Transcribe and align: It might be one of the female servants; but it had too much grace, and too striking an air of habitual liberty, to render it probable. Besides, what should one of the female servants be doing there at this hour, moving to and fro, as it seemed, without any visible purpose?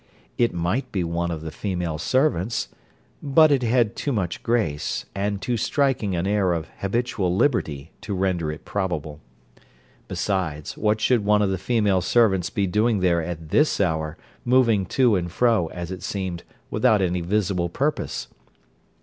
It 0.35 0.51
might 0.51 0.91
be 0.91 1.03
one 1.03 1.29
of 1.29 1.41
the 1.41 1.51
female 1.51 1.99
servants; 1.99 2.69
but 3.21 3.51
it 3.51 3.61
had 3.61 3.95
too 3.95 4.11
much 4.11 4.41
grace, 4.41 5.05
and 5.13 5.39
too 5.39 5.57
striking 5.57 6.15
an 6.15 6.25
air 6.25 6.53
of 6.53 6.69
habitual 6.79 7.35
liberty, 7.35 7.91
to 8.01 8.15
render 8.15 8.51
it 8.51 8.65
probable. 8.65 9.21
Besides, 10.07 10.75
what 10.75 10.99
should 10.99 11.23
one 11.23 11.43
of 11.43 11.51
the 11.51 11.59
female 11.59 12.01
servants 12.01 12.49
be 12.49 12.65
doing 12.65 13.01
there 13.01 13.21
at 13.21 13.49
this 13.49 13.79
hour, 13.79 14.17
moving 14.43 14.87
to 14.87 15.15
and 15.15 15.31
fro, 15.31 15.67
as 15.67 15.91
it 15.91 16.01
seemed, 16.01 16.41
without 16.71 17.03
any 17.03 17.21
visible 17.21 17.69
purpose? 17.69 18.27